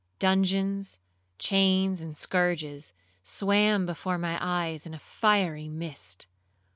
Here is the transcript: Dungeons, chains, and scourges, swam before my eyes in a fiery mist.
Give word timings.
Dungeons, 0.17 0.97
chains, 1.37 2.01
and 2.01 2.17
scourges, 2.17 2.91
swam 3.23 3.85
before 3.85 4.17
my 4.17 4.35
eyes 4.41 4.87
in 4.87 4.95
a 4.95 4.97
fiery 4.97 5.69
mist. 5.69 6.25